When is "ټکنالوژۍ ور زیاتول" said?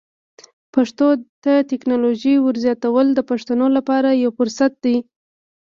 1.71-3.05